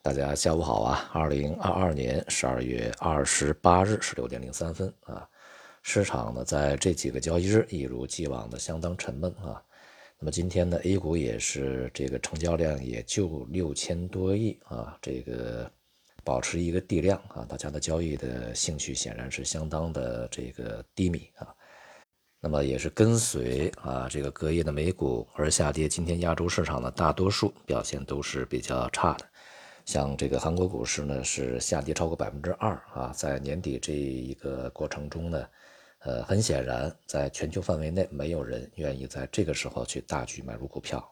[0.00, 1.10] 大家下午好啊！
[1.12, 5.28] 二零二二年十二月二十八日十六点零三分啊，
[5.82, 9.60] 市场呢在这几个交易日一如既往的相当沉闷啊。
[10.18, 15.70] 那么今天呢，A 股也是这个成交量也就六千多亿啊，这个
[16.24, 21.48] 保持一个地量啊，大家的交易的兴趣显然是相当的这个低迷啊。
[22.40, 29.26] 那么也是跟随啊这个隔夜的美股而下跌，今天亚洲市场的大多数表现都是比较差的。
[29.88, 35.48] 像这个韩国股市呢，是下跌超过百分之二啊，在年底这一个过程中呢，
[36.00, 41.02] 呃，很显然，在全球范围内，没有人愿意在这个时候去大举买入股票，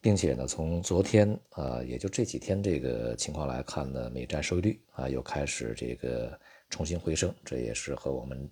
[0.00, 6.36] 并且呢，从昨天啊，也就这几天这个情况来看呢，美债收益率啊又开始这个
[6.70, 8.50] 重新回升，这也是和我们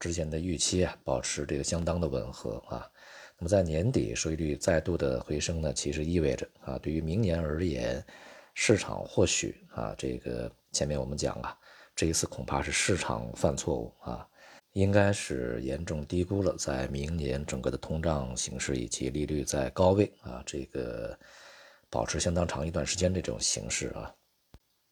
[0.00, 2.90] 之前的预期啊保持这个相当的吻合啊。
[3.38, 8.02] 那么在年底收益率再度的回升呢，其实意味着啊，对于明年而言。
[8.60, 11.56] 市场或许啊，这个前面我们讲啊，
[11.94, 14.28] 这一次恐怕是市场犯错误啊，
[14.72, 21.16] 应该是严重低估了在明年整个的通胀形势以及利率在高位啊，这个
[21.88, 24.12] 保持相当长一段时间的这种形势啊，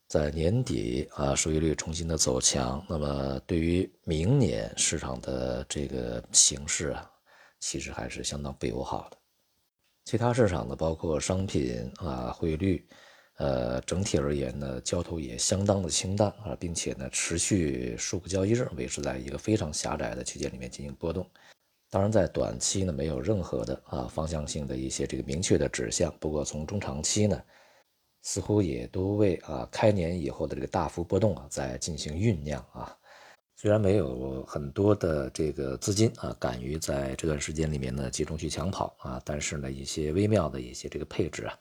[0.06, 7.10] 在年底啊，收益率重新的走强，那么对于明年市场的这个形势啊，
[7.58, 9.18] 其实还是相当不友好的。
[10.04, 12.86] 其他市场呢，包括商品啊，汇率。
[13.36, 21.28] 呃，整体而言呢，交投也相当的清淡啊，并且呢，持续数个交易日维持在一个非常狭窄的区间里面进行波动。
[21.90, 26.12] 当然，在短期呢，没有任何的啊方向性的一些这个明确的指向。
[26.18, 27.40] 不过，从中长期呢，
[28.22, 32.96] 似乎也都为啊开年以后的这个大幅波动啊在进行酝酿啊。
[33.58, 41.58] 虽然没有很多的这个资金啊，敢于在这段时间里面呢集中去抢跑啊，但是呢，一些微妙的一些这个配置啊，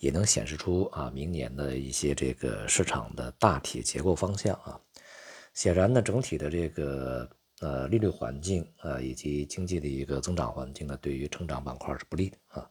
[0.00, 4.80] 也能显示出啊明年的一些这个市场的大体结构方向啊。
[5.54, 12.68] 显然呢，整体的这个呃利率环境啊，以及经济的一个增长环境呢，对于成长板块是不利的啊。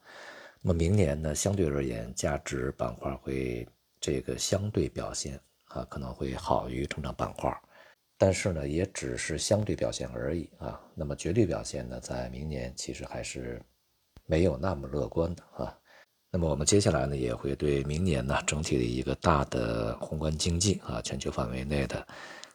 [0.59, 3.66] 那么明年呢，相对而言，价值板块会
[4.01, 5.39] 这个相对表现
[5.69, 7.57] 啊，可能会好于成长板块。
[8.17, 10.79] 但是呢，也只是相对表现而已啊。
[10.93, 13.61] 那么绝对表现呢，在明年其实还是
[14.25, 15.77] 没有那么乐观的啊。
[16.31, 22.05] 那么我们接下来呢，也会对明年呢整体的一个大的宏观经济啊，全球范围内的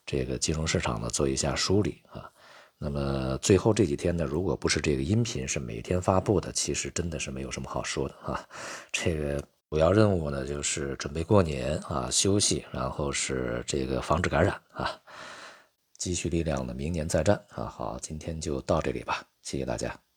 [0.05, 2.31] 这个金融市场呢做一下梳理啊。
[2.77, 8.49] 那么最后这几天呢，如果不是这个音频是每天发布的，其实真的是没有什么好说的啊。
[8.91, 14.99] 这个主要任务呢，就是准备过年啊，休息，然后是这个防止感染啊。
[16.01, 17.67] 积蓄力量呢，明年再战啊！
[17.67, 20.10] 好，今天就到这里吧，谢谢大家。